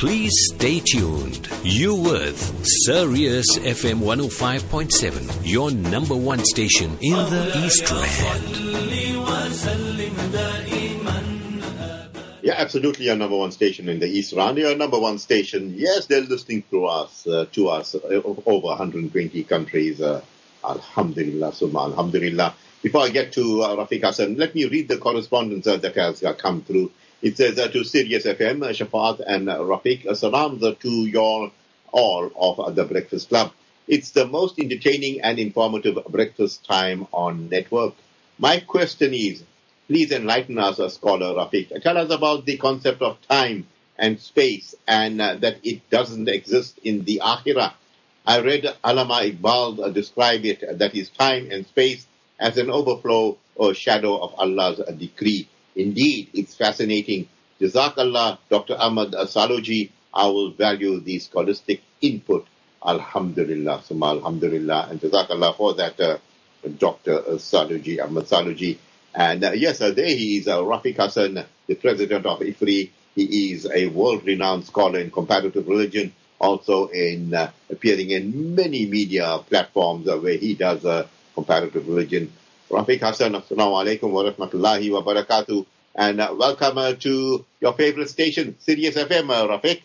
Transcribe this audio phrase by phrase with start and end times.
[0.00, 1.46] Please stay tuned.
[1.62, 2.38] You with
[2.86, 8.56] Sirius FM 105.7, your number one station in the East Rand.
[12.42, 14.56] Yeah, absolutely your number one station in the East Rand.
[14.56, 15.74] Your number one station.
[15.76, 20.00] Yes, they're listening to us, uh, to us, uh, over 120 countries.
[20.00, 20.22] Uh,
[20.64, 22.54] alhamdulillah, summa alhamdulillah.
[22.82, 26.22] Before I get to uh, Rafeek Hassen, let me read the correspondence uh, that has
[26.22, 26.90] uh, come through.
[27.22, 31.52] It says uh, to Sirius FM, Shafaat and Rafeek, salams uh, to your
[31.92, 33.52] all of the Breakfast Club.
[33.86, 37.94] It's the most entertaining and informative breakfast time on network.
[38.38, 39.42] My question is,
[39.88, 41.82] please enlighten us, uh, scholar Rafeek.
[41.82, 43.66] Tell us about the concept of time
[43.98, 47.74] and space and uh, that it doesn't exist in the Akhirah.
[48.26, 52.06] I read Allama Iqbal uh, describe it, uh, that is time and space
[52.38, 55.48] as an overflow or shadow of Allah's decree.
[55.80, 57.28] Indeed, it's fascinating.
[57.60, 58.76] Jazakallah, Dr.
[58.78, 59.90] Ahmad Saloji.
[60.12, 62.46] I will value the scholastic input.
[62.84, 64.88] Alhamdulillah, summa alhamdulillah.
[64.90, 66.18] And Jazakallah for that, uh,
[66.78, 67.22] Dr.
[67.38, 68.76] Saloji, Ahmad Saloji.
[69.14, 72.90] And uh, yes, uh, there he is, uh, Rafeek Hassen, the president of IFRI.
[73.16, 79.38] He is a world-renowned scholar in comparative religion, also in uh, appearing in many media
[79.48, 82.32] platforms uh, where he does uh, comparative religion.
[82.70, 85.66] Rafeek Hassen, assalamu alaikum wa rahmatullahi wa barakatuh.
[85.96, 89.82] And uh, welcome uh, to your favorite station, Sirius FM, uh, Rafeek.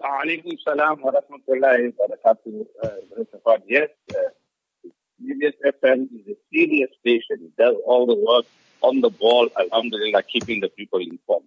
[0.00, 2.66] Alaikum salam wa rahmatullahi wa barakatuh.
[2.82, 4.16] Uh, yes, uh,
[5.22, 7.44] CBS FM is a serious station.
[7.44, 8.46] It does all the work
[8.80, 11.44] on the ball, alhamdulillah, keeping the people informed.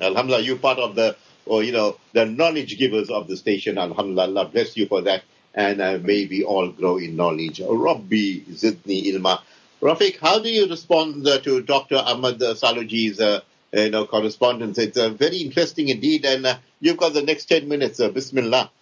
[0.00, 3.76] Alhamdulillah, you're part of the, or you know, the knowledge givers of the station.
[3.76, 5.24] Alhamdulillah, Allah bless you for that.
[5.52, 7.60] And uh, may we all grow in knowledge.
[7.60, 9.42] Rabbi Zidni Ilma.
[9.80, 11.96] Rafeek, how do you respond uh, to Dr.
[11.96, 13.40] Ahmad Saloji's uh,
[13.72, 14.76] you know, correspondence?
[14.76, 16.24] It's uh, very interesting indeed.
[16.24, 17.98] And you've got the next 10 minutes.
[17.98, 18.72] Bismillah.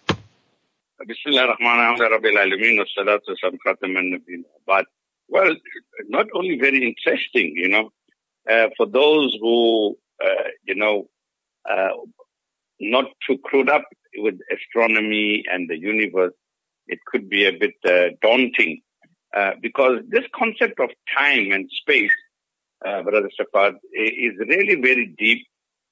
[4.65, 4.85] But,
[5.27, 5.55] well,
[6.07, 7.91] not only very interesting, you know,
[8.49, 11.07] uh, for those who, uh, you know,
[11.69, 11.89] uh,
[12.79, 13.83] not too clued up
[14.15, 16.33] with astronomy and the universe,
[16.87, 17.75] it could be a bit
[18.21, 18.81] daunting
[19.37, 22.17] uh, because this concept of time and space,
[22.85, 25.45] uh, Brother Shafat, is really very deep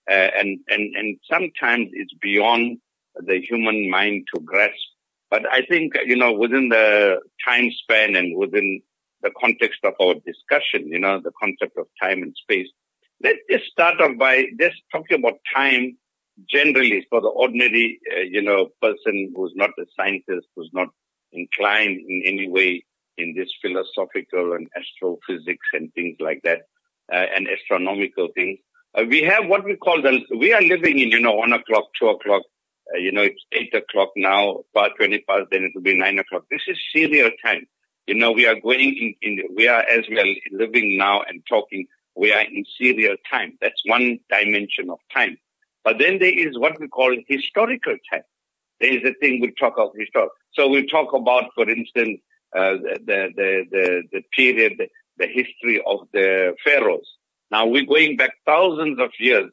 [0.09, 2.77] uh, and, and, and sometimes it's beyond
[3.15, 4.73] the human mind to grasp.
[5.29, 8.81] But I think, you know, within the time span and within
[9.21, 12.67] the context of our discussion, you know, the concept of time and space,
[13.23, 15.97] let's just start off by just talking about time
[16.49, 20.89] generally for the ordinary, uh, you know, person who's not a scientist, who's not
[21.31, 22.83] inclined in any way
[23.17, 26.67] in this philosophical and astrophysics and things like that,
[27.11, 28.59] uh, and astronomical things.
[28.93, 31.85] Uh, we have what we call the, we are living in, you know, one o'clock,
[31.99, 32.43] two o'clock,
[32.93, 36.19] uh, you know, it's eight o'clock now, past 20 past, then it will be nine
[36.19, 36.43] o'clock.
[36.49, 37.67] This is serial time.
[38.07, 41.87] You know, we are going in, in, we are as well living now and talking,
[42.15, 43.57] we are in serial time.
[43.61, 45.37] That's one dimension of time.
[45.83, 48.23] But then there is what we call historical time.
[48.79, 50.29] There is a thing we talk of historical.
[50.53, 52.19] So we talk about, for instance,
[52.55, 54.81] the, the, the, the period,
[55.17, 57.07] the history of the pharaohs.
[57.51, 59.51] Now we're going back thousands of years,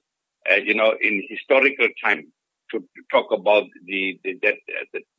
[0.50, 2.32] uh, you know, in historical time
[2.70, 4.38] to, talk about the, the,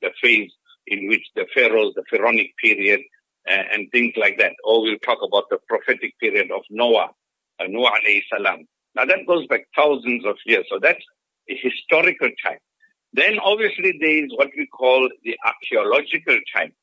[0.01, 0.51] the, phase
[0.87, 3.01] in which the pharaohs, the pharaonic period,
[3.47, 4.53] uh, and things like that.
[4.63, 7.11] Or we'll talk about the prophetic period of Noah,
[7.59, 8.65] uh, Noah alayhi salam.
[8.95, 10.65] Now that goes back thousands of years.
[10.69, 11.03] So that's
[11.49, 12.59] a historical time.
[13.13, 16.73] Then obviously there is what we call the archaeological time.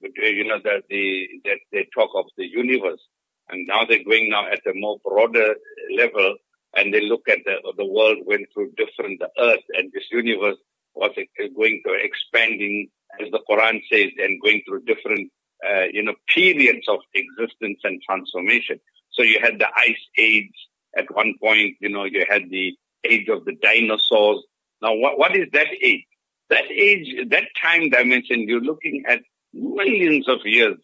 [0.00, 3.00] You know, that the, that they talk of the universe.
[3.48, 5.54] And now they're going now at a more broader
[5.96, 6.36] level
[6.74, 10.56] and they look at the, the world went through different, the earth and this universe
[10.94, 11.12] was
[11.56, 12.88] going to expanding
[13.20, 15.30] as the Quran says and going through different,
[15.66, 18.80] uh, you know, periods of existence and transformation.
[19.12, 20.52] So you had the ice age
[20.96, 22.74] at one point, you know, you had the
[23.04, 24.42] age of the dinosaurs.
[24.82, 26.04] Now what, what is that age?
[26.50, 29.20] That age, that time dimension, you're looking at
[29.56, 30.76] millions of years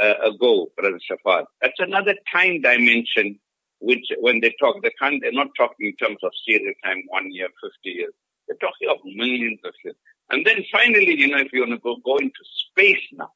[0.00, 1.44] uh, ago, Brother Shafat.
[1.60, 3.38] That's another time dimension
[3.80, 7.30] which when they talk, they can't, they're not talking in terms of serial time, one
[7.30, 8.12] year, 50 years.
[8.46, 9.96] They're talking of millions of years.
[10.30, 12.40] And then finally, you know, if you want to go, go into
[12.70, 13.30] space now,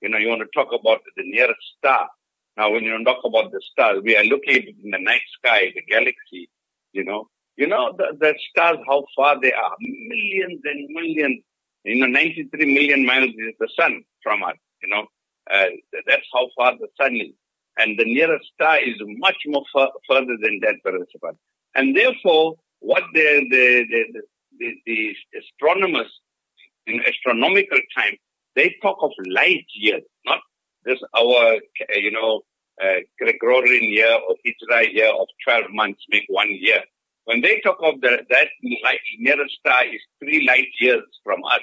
[0.00, 2.08] you know, you want to talk about the nearest star.
[2.56, 5.82] Now, when you talk about the stars, we are looking in the night sky, the
[5.82, 6.50] galaxy,
[6.92, 11.42] you know, you know, the, the stars, how far they are, millions and millions,
[11.84, 15.06] you know, 93 million miles is the sun from us, you know,
[15.52, 15.66] uh,
[16.08, 17.34] that's how far the sun is.
[17.78, 19.64] And the nearest star is much more
[20.08, 21.06] further than that, Brother
[21.74, 24.22] And therefore, what the, the, the,
[24.58, 26.12] the, the astronomers
[26.86, 28.16] in astronomical time,
[28.56, 30.40] they talk of light years, not
[30.84, 31.58] this our,
[31.94, 32.42] you know,
[32.82, 36.80] uh, Gregorian year or Hijra year of 12 months make one year.
[37.24, 38.48] When they talk of the, that
[38.82, 41.60] light, nearest star is three light years from us,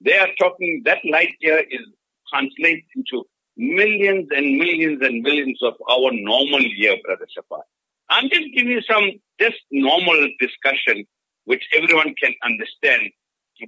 [0.00, 1.86] they are talking that light year is
[2.32, 3.24] translates into
[3.56, 7.62] millions and millions and millions of our normal year, Brother Shafat.
[8.08, 9.10] I'm just giving you some
[9.40, 11.04] just normal discussion
[11.44, 13.10] which everyone can understand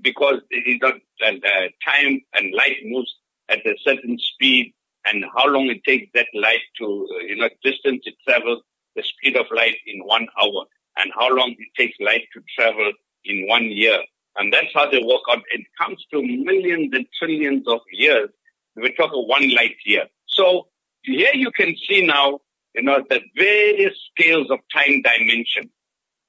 [0.03, 0.95] because it is not
[1.25, 3.13] uh, time and light moves
[3.49, 4.73] at a certain speed
[5.07, 8.63] and how long it takes that light to, uh, you know, distance it travels,
[8.97, 10.65] the speed of light in one hour
[10.97, 12.93] and how long it takes light to travel
[13.25, 13.99] in one year.
[14.37, 15.43] And that's how they work out.
[15.51, 18.31] It comes to millions and trillions of years.
[18.77, 20.07] We're talking one light year.
[20.27, 20.69] So
[21.03, 22.41] here you can see now,
[22.75, 25.71] you know, the various scales of time dimension.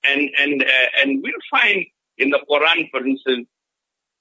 [0.04, 1.86] And, and, uh, and we'll find
[2.18, 3.48] in the Quran, for instance,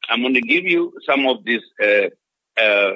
[0.08, 2.08] I'm going to give you some of these, uh,
[2.58, 2.94] uh, uh,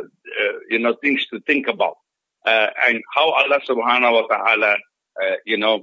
[0.70, 1.96] you know, things to think about.
[2.44, 4.76] Uh, and how Allah subhanahu wa ta'ala,
[5.20, 5.82] uh, you know,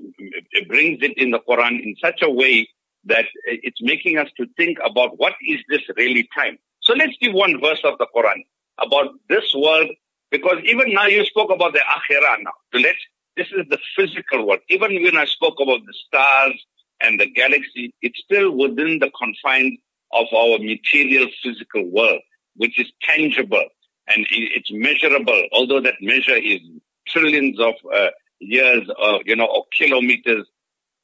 [0.68, 2.70] brings it in the Quran in such a way
[3.06, 6.58] that it's making us to think about what is this really time.
[6.82, 8.44] So let's give one verse of the Quran
[8.80, 9.90] about this world,
[10.32, 12.54] because even now you spoke about the akhirah now.
[12.74, 13.00] Let's,
[13.38, 14.62] this is the physical world.
[14.70, 16.66] Even when I spoke about the stars
[17.02, 19.80] and the galaxy, it's still within the confines
[20.12, 22.22] of our material physical world,
[22.56, 23.66] which is tangible
[24.08, 26.60] and it's measurable, although that measure is
[27.08, 28.10] trillions of uh,
[28.40, 30.46] years or, you know, or kilometers.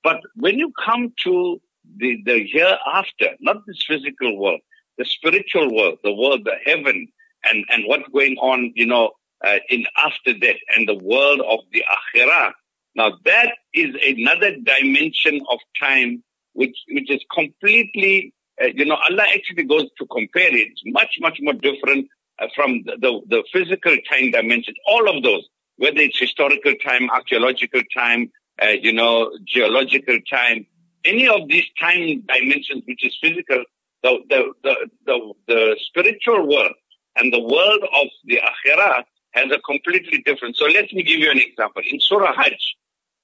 [0.03, 1.61] But when you come to
[1.97, 4.61] the, the hereafter, not this physical world,
[4.97, 7.07] the spiritual world, the world, the heaven,
[7.43, 9.11] and, and what's going on, you know,
[9.45, 12.51] uh, in after death and the world of the akhirah.
[12.95, 19.23] Now that is another dimension of time which, which is completely, uh, you know, Allah
[19.33, 20.67] actually goes to compare it.
[20.71, 22.07] It's much, much more different
[22.39, 24.73] uh, from the, the, the physical time dimension.
[24.87, 25.47] All of those,
[25.77, 28.31] whether it's historical time, archaeological time,
[28.61, 30.65] uh, you know, geological time,
[31.05, 33.63] any of these time dimensions, which is physical,
[34.03, 34.75] the, the, the,
[35.05, 36.73] the, the spiritual world
[37.15, 40.55] and the world of the akhirah has a completely different.
[40.55, 41.81] So let me give you an example.
[41.89, 42.75] In Surah Hajj,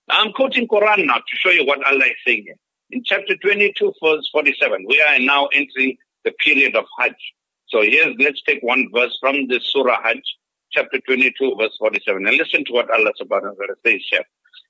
[0.10, 2.56] I'm quoting Quran now to show you what Allah is saying here.
[2.92, 7.16] In chapter 22, verse 47, we are now entering the period of Hajj.
[7.68, 10.22] So here, let's take one verse from the Surah Hajj,
[10.72, 14.24] chapter 22, verse 47, and listen to what Allah subhanahu wa ta'ala says here.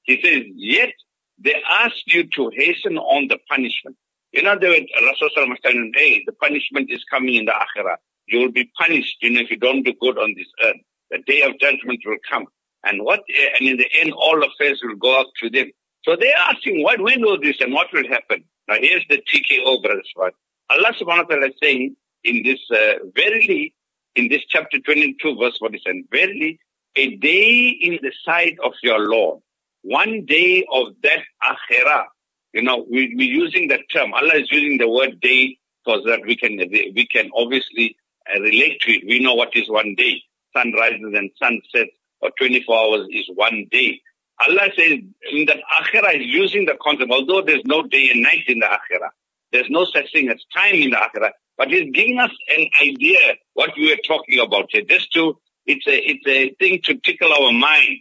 [0.03, 0.94] He says, yet
[1.38, 3.97] they ask you to hasten on the punishment.
[4.31, 7.97] In other words, Rasulullah must tell them, hey, the punishment is coming in the akhirah.
[8.27, 10.77] You will be punished, you know, if you don't do good on this earth.
[11.12, 12.45] The day of judgment will come.
[12.83, 13.22] And what,
[13.60, 15.72] and in the end, all affairs will go up to them.
[16.04, 18.44] So they're asking, what, when will this and what will happen?
[18.68, 20.12] Now here's the TKO, brothers.
[20.18, 23.74] Allah subhanahu wa ta'ala is saying in this, uh, verily,
[24.16, 26.60] in this chapter 22 verse 47, verily,
[26.95, 29.42] a day in the sight of your Lord
[29.86, 32.06] one day of that akhirah.
[32.54, 34.13] You know, we, we're using that term.
[34.13, 35.57] Allah is using the word day
[35.88, 37.95] so that we can, we can obviously
[38.33, 39.06] relate to it.
[39.06, 40.22] We know what is one day.
[40.56, 41.92] Sun rises and sun sets
[42.22, 44.01] or 24 hours is one day.
[44.42, 45.00] Allah says
[45.31, 48.66] in that akhirah is using the concept, although there's no day and night in the
[48.66, 49.10] akhirah.
[49.51, 53.35] There's no such thing as time in the akhirah, but he's giving us an idea
[53.54, 54.81] what we are talking about here.
[54.81, 57.99] Just to, it's a, it's a thing to tickle our mind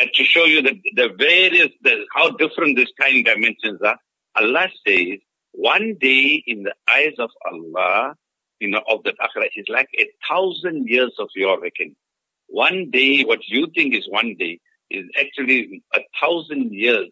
[0.00, 3.98] uh, to show you the, the various, the, how different these time dimensions are,
[4.34, 5.18] Allah says,
[5.52, 8.14] one day in the eyes of Allah,
[8.60, 11.96] you know, of the akhirah is like a thousand years of your reckoning.
[12.48, 14.60] One day, what you think is one day,
[14.90, 17.08] is actually a thousand years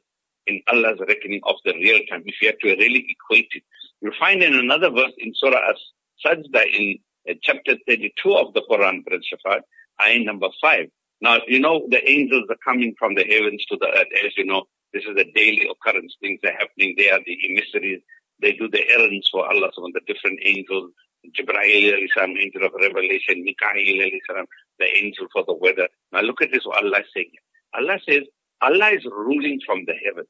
[0.47, 3.63] in Allah's reckoning of the real time, if you have to really equate it.
[4.01, 6.99] You'll find in another verse in Surah As-Sajda in
[7.29, 9.61] uh, chapter 32 of the Quran, Brother Shafat,
[10.03, 10.87] ayah number 5.
[11.21, 14.09] Now, you know, the angels are coming from the heavens to the earth.
[14.25, 16.15] As you know, this is a daily occurrence.
[16.21, 16.95] Things are happening.
[16.99, 18.03] They are the emissaries.
[18.41, 20.93] They do the errands for Allah, of the different angels.
[21.33, 24.47] Jibreel, angel of revelation, Mikael,
[24.78, 25.88] the angel for the weather.
[26.12, 27.33] Now look at this, Allah saying.
[27.75, 28.23] Allah says,
[28.61, 30.28] Allah is ruling from the heavens.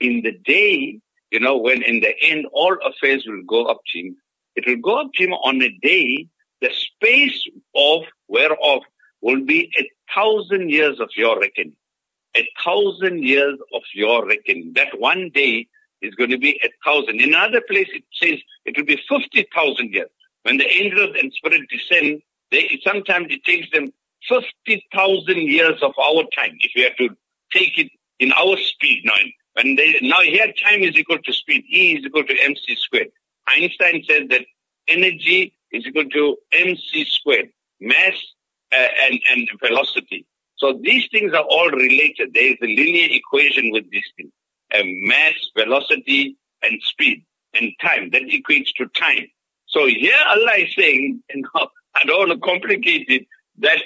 [0.00, 3.98] In the day, you know, when in the end all affairs will go up to
[3.98, 4.16] Him,
[4.54, 6.28] it will go up to Him on a day,
[6.60, 7.42] the space
[7.74, 8.82] of whereof
[9.20, 11.76] will be a thousand years of your reckoning.
[12.36, 14.72] A thousand years of your reckoning.
[14.74, 15.68] That one day
[16.02, 17.20] is going to be a thousand.
[17.20, 20.08] In another place it says it will be 50,000 years.
[20.42, 23.92] When the angels and spirit descend, they, sometimes it takes them
[24.28, 26.56] 50,000 years of our time.
[26.60, 27.08] If we have to
[27.52, 29.14] take it in our speed now,
[29.54, 31.64] when they, now here time is equal to speed.
[31.70, 33.08] E is equal to mc squared.
[33.48, 34.44] Einstein said that
[34.86, 37.48] energy is equal to mc squared,
[37.80, 38.14] mass
[38.72, 40.26] uh, and, and velocity.
[40.56, 42.34] So these things are all related.
[42.34, 44.30] There is a linear equation with these things.
[44.74, 48.10] Uh, mass, velocity, and speed, and time.
[48.10, 49.26] That equates to time.
[49.68, 53.26] So here Allah is saying, know, I don't want to complicate it,
[53.58, 53.78] that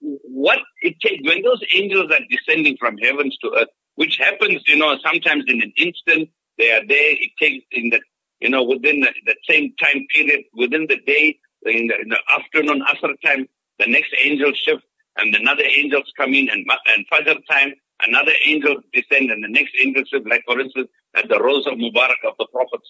[0.00, 4.76] what it takes, when those angels are descending from heavens to earth, which happens, you
[4.76, 8.00] know, sometimes in an instant, they are there, it takes in the,
[8.40, 12.18] you know, within the, the same time period, within the day, in the, in the
[12.30, 13.48] afternoon, after time,
[13.78, 14.82] the next angel shift,
[15.16, 17.74] and another angels come in, and, and Fajr time,
[18.06, 21.74] another angel descend, and the next angel shift, like for instance, at the Rose of
[21.74, 22.80] Mubarak of the Prophet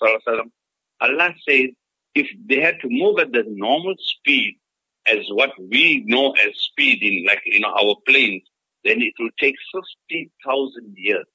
[1.00, 1.70] Allah says,
[2.14, 4.58] if they had to move at the normal speed
[5.06, 8.42] as what we know as speed in like, you know, our planes,
[8.84, 11.26] then it will take 50,000 years.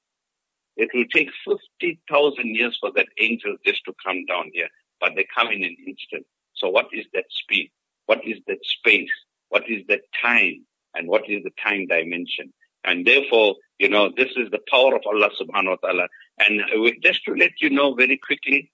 [0.75, 5.25] It will take 50,000 years for that angel just to come down here, but they
[5.35, 6.25] come in an instant.
[6.55, 7.71] So what is that speed?
[8.07, 9.11] What is that space?
[9.49, 10.65] What is that time?
[10.95, 12.53] And what is the time dimension?
[12.83, 16.07] And therefore, you know, this is the power of Allah subhanahu wa ta'ala.
[16.39, 16.61] And
[17.01, 18.71] just to let you know very quickly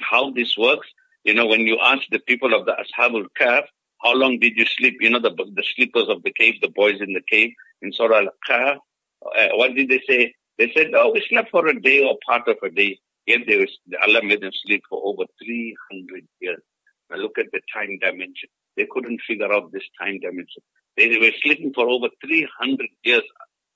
[0.00, 0.88] how this works,
[1.24, 3.64] you know, when you ask the people of the Ashabul Kahf,
[4.02, 4.96] how long did you sleep?
[5.00, 7.50] You know, the, the sleepers of the cave, the boys in the cave
[7.82, 8.76] in Surah Al-Kahf.
[9.24, 10.34] Uh, what did they say?
[10.58, 12.98] They said, oh, we slept for a day or part of a day.
[13.26, 16.62] Yet they was, Allah made them sleep for over 300 years.
[17.10, 18.48] Now look at the time dimension.
[18.76, 20.62] They couldn't figure out this time dimension.
[20.96, 23.22] They, were sleeping for over 300 years.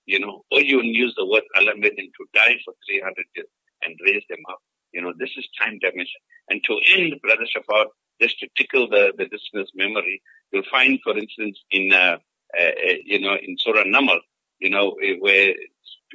[0.07, 3.47] You know, or you use the word Allah made them to die for 300 years
[3.83, 4.59] and raise them up.
[4.93, 6.21] You know, this is time dimension.
[6.49, 7.87] And to end, Brother Shafat,
[8.21, 10.21] just to tickle the, the listener's memory,
[10.53, 12.17] you'll find, for instance, in, uh,
[12.59, 14.19] uh, uh you know, in Surah Naml,
[14.59, 15.55] you know, eh, where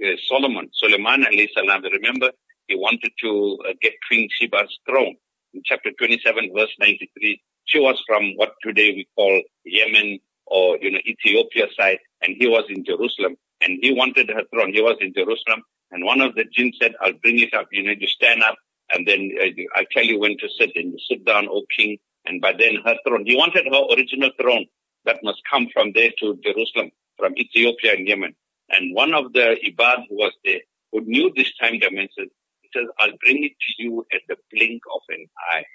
[0.05, 2.31] uh, Solomon, Suleiman alayhi salam, remember,
[2.67, 5.15] he wanted to uh, get Queen Sheba's throne.
[5.53, 10.91] In chapter 27, verse 93, she was from what today we call Yemen or, you
[10.91, 14.73] know, Ethiopia side, and he was in Jerusalem, and he wanted her throne.
[14.73, 17.67] He was in Jerusalem, and one of the jinn said, I'll bring it up.
[17.71, 18.55] You need to stand up,
[18.91, 21.97] and then uh, I tell you when to sit, and you sit down, O king,
[22.25, 23.25] and by then her throne.
[23.25, 24.65] He wanted her original throne
[25.05, 28.35] that must come from there to Jerusalem, from Ethiopia and Yemen.
[28.69, 30.61] And one of the Ibad who was there,
[30.91, 32.29] who knew this time dimension,
[32.61, 35.65] he says, I'll bring it to you at the blink of an eye,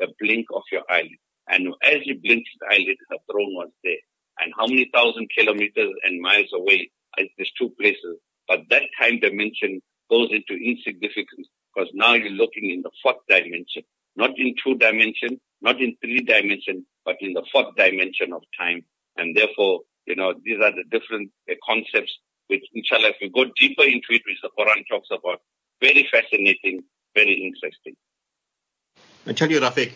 [0.00, 1.18] the blink of your eyelid.
[1.48, 4.02] And as he blinked his eyelid, her throne was there.
[4.40, 8.18] And how many thousand kilometers and miles away is these two places?
[8.46, 13.82] But that time dimension goes into insignificance because now you're looking in the fourth dimension,
[14.16, 18.84] not in two dimension, not in three dimension, but in the fourth dimension of time.
[19.16, 23.50] And therefore, you know, these are the different uh, concepts which, inshallah, if we go
[23.58, 25.40] deeper into it, which the Quran talks about,
[25.82, 26.82] very fascinating,
[27.14, 27.94] very interesting.
[29.26, 29.92] I tell you, Rafeek,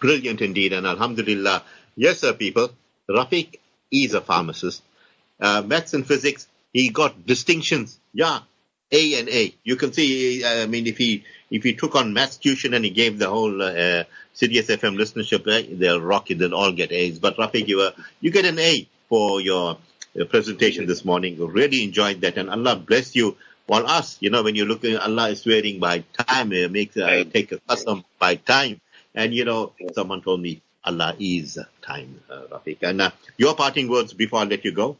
[0.00, 1.62] brilliant indeed, and Alhamdulillah.
[1.96, 2.70] Yes, sir, people.
[3.08, 3.58] Rafeek
[3.90, 4.82] is a pharmacist.
[5.40, 7.98] Uh, maths and physics, he got distinctions.
[8.12, 8.40] Yeah,
[8.92, 9.54] A and A.
[9.64, 12.90] You can see, I mean, if he if he took on maths tuition and he
[12.90, 17.18] gave the whole uh, Sirius FM listenership, they'll rock it, they'll all get A's.
[17.18, 19.78] But Rafeek, you, uh, you get an A for your
[20.20, 21.38] uh, presentation this morning.
[21.38, 23.36] We really enjoyed that, and Allah bless you.
[23.66, 26.96] While us, you know, when you look at Allah is swearing by time, it makes
[26.96, 28.80] uh, take a custom by time.
[29.18, 32.78] And you know, someone told me Allah is time, uh, Rafeek.
[32.82, 34.96] And uh, your parting words before I let you go.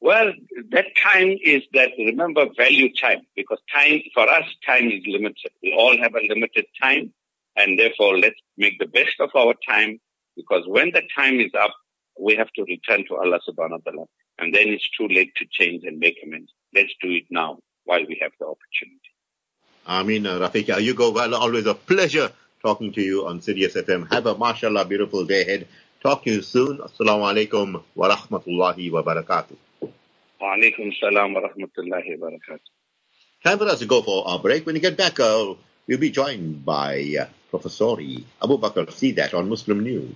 [0.00, 0.32] Well,
[0.70, 5.50] that time is that, remember, value time, because time, for us, time is limited.
[5.60, 7.12] We all have a limited time,
[7.56, 9.98] and therefore let's make the best of our time,
[10.36, 11.74] because when the time is up,
[12.20, 14.06] we have to return to Allah subhanahu wa ta'ala,
[14.38, 16.52] and then it's too late to change and make amends.
[16.72, 19.10] Let's do it now while we have the opportunity.
[19.88, 20.80] Ameen, uh, Rafeek.
[20.80, 21.34] You go well.
[21.34, 22.30] Always a pleasure
[22.66, 24.10] talking to you on Sirius FM.
[24.12, 25.68] Have a mashallah beautiful day ahead.
[26.02, 26.78] Talk to you soon.
[26.78, 29.54] Assalamu alaikum wa rahmatullahi wa barakatuh.
[30.42, 32.70] Walaikum salam wa rahmatullahi wa barakatuh.
[33.44, 34.66] Time for us to go for our break.
[34.66, 35.54] When we get back, uh,
[35.86, 37.94] we'll be joined by uh, Professor
[38.42, 40.10] Abu Bakr Sidat on Muslim News.